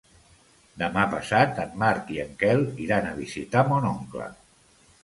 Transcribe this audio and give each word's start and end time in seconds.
Demà 0.81 1.03
passat 1.11 1.61
en 1.65 1.77
Marc 1.83 2.09
i 2.17 2.19
en 2.27 2.35
Quel 2.41 2.67
iran 2.87 3.13
a 3.13 3.17
visitar 3.21 3.65
mon 3.71 3.89
oncle. 3.97 4.37